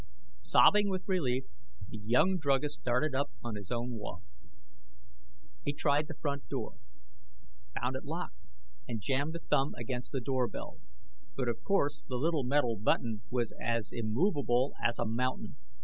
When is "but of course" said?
11.35-12.03